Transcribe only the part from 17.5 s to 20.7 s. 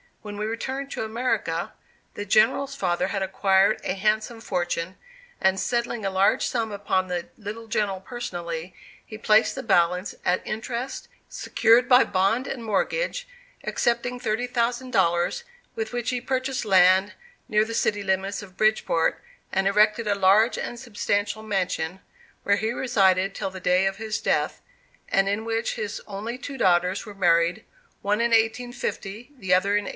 the city limits of Bridgeport, and erected a large